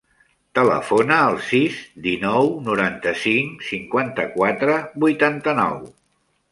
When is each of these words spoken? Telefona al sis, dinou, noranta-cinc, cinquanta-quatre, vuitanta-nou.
Telefona 0.59 1.17
al 1.25 1.37
sis, 1.49 1.77
dinou, 2.07 2.49
noranta-cinc, 2.71 3.63
cinquanta-quatre, 3.69 4.81
vuitanta-nou. 5.07 5.81